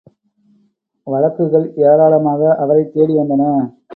[1.07, 3.43] வழக்குகள் ஏராளமாக அவரைத் தேடிவந்தன.